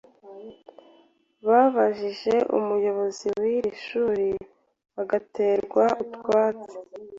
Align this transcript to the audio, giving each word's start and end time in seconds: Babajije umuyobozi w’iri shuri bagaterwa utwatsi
Babajije 1.47 2.35
umuyobozi 2.57 3.27
w’iri 3.41 3.71
shuri 3.85 4.27
bagaterwa 4.95 5.83
utwatsi 6.03 6.75